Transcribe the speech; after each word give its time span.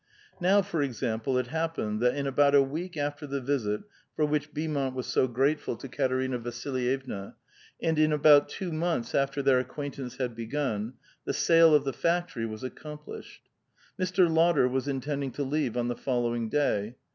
Now, 0.39 0.63
for 0.63 0.81
example, 0.81 1.37
it 1.37 1.45
happened 1.49 1.99
that 2.01 2.15
in 2.15 2.25
about 2.25 2.55
a 2.55 2.61
week 2.63 2.97
after 2.97 3.27
the 3.27 3.39
visit 3.39 3.81
for 4.15 4.25
which 4.25 4.51
Beaumont 4.51 4.95
was 4.95 5.05
so 5.05 5.27
gratef<il 5.27 5.77
to 5.77 5.87
Katerina 5.87 6.39
Vasilyevna, 6.39 7.35
and 7.83 7.99
in 7.99 8.11
about 8.11 8.49
two 8.49 8.71
mouths 8.71 9.13
after 9.13 9.43
their 9.43 9.59
acquaintance 9.59 10.17
had 10.17 10.35
begun, 10.35 10.95
the* 11.25 11.33
sale 11.35 11.75
of 11.75 11.83
the 11.83 11.93
factory 11.93 12.47
was 12.47 12.63
accomplished. 12.63 13.43
Mr. 13.99 14.27
Lotter 14.27 14.67
was 14.67 14.87
in 14.87 15.01
tending 15.01 15.29
to 15.33 15.43
leave 15.43 15.77
on 15.77 15.87
the 15.87 15.95
following 15.95 16.49
day. 16.49 16.95